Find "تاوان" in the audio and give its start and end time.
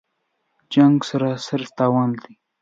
1.77-2.09